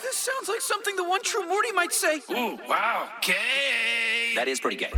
[0.01, 2.22] This sounds like something the one true Morty might say.
[2.31, 3.10] Ooh, wow.
[3.22, 4.34] Gay.
[4.36, 4.91] That is pretty gay.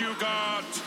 [0.00, 0.83] You got.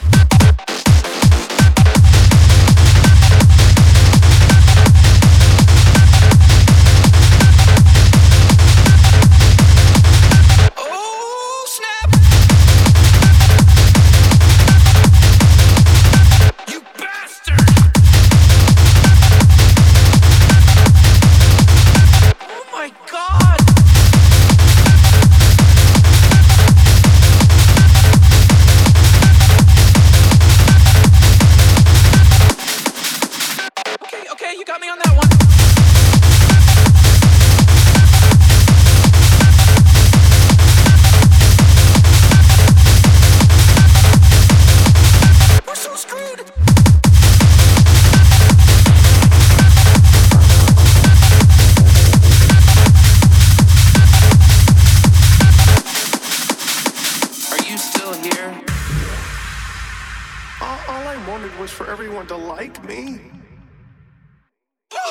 [61.68, 63.20] Was for everyone to like me.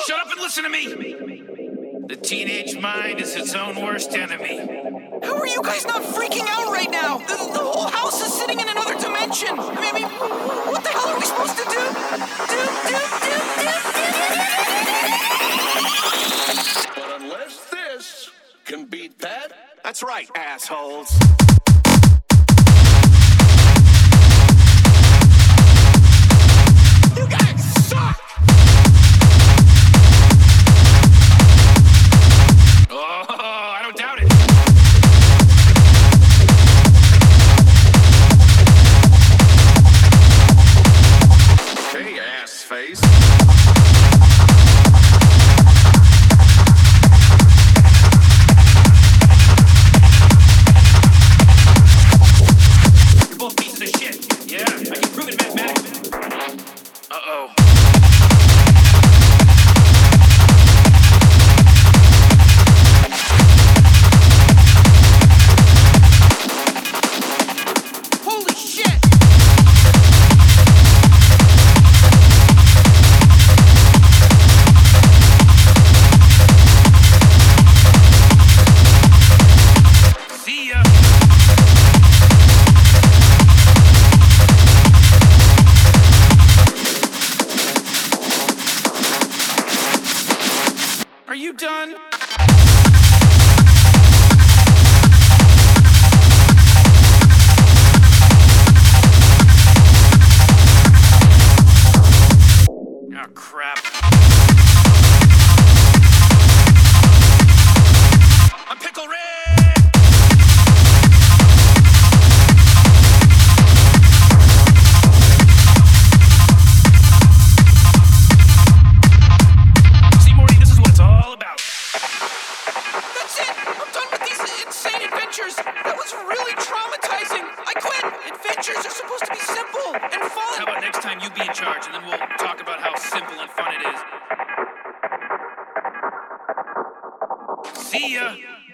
[0.07, 0.87] Shut up and listen to me!
[2.07, 4.57] The teenage mind is its own worst enemy.
[5.21, 7.19] How are you guys not freaking out right now?
[7.19, 9.49] The, the whole house is sitting in another dimension!
[9.59, 10.09] I mean, I mean,
[10.71, 11.83] what the hell are we supposed to do?
[12.49, 12.57] Do,
[12.89, 14.09] do, do, do, do, do.
[16.95, 18.31] But unless this
[18.65, 19.51] can beat that,
[19.83, 21.15] that's right, assholes.